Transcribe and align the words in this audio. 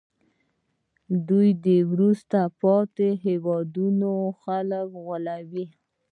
دوی 1.27 1.49
د 1.65 1.67
وروسته 1.91 2.39
پاتې 2.61 3.09
هېوادونو 3.25 4.11
خلک 4.41 4.87
غولوي 5.03 5.65